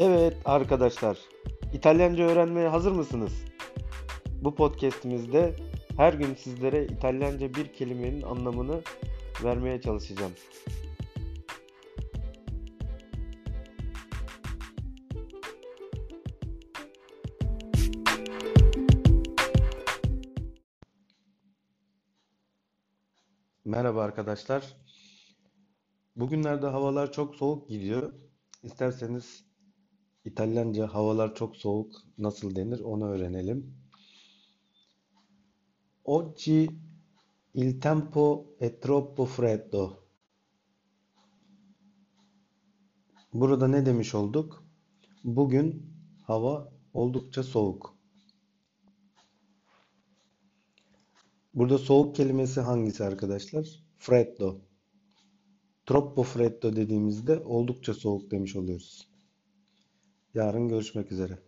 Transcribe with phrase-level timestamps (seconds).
[0.00, 1.18] Evet arkadaşlar,
[1.72, 3.32] İtalyanca öğrenmeye hazır mısınız?
[4.42, 5.56] Bu podcast'imizde
[5.96, 8.82] her gün sizlere İtalyanca bir kelimenin anlamını
[9.44, 10.32] vermeye çalışacağım.
[23.64, 24.76] Merhaba arkadaşlar.
[26.16, 28.12] Bugünlerde havalar çok soğuk gidiyor.
[28.62, 29.47] İsterseniz
[30.24, 33.74] İtalyanca havalar çok soğuk nasıl denir onu öğrenelim.
[36.04, 36.68] Oggi
[37.54, 40.08] il tempo è troppo freddo.
[43.32, 44.64] Burada ne demiş olduk?
[45.24, 47.98] Bugün hava oldukça soğuk.
[51.54, 53.84] Burada soğuk kelimesi hangisi arkadaşlar?
[53.98, 54.60] Freddo.
[55.86, 59.08] Troppo freddo dediğimizde oldukça soğuk demiş oluyoruz.
[60.38, 61.38] Yarın görüşmek üzere.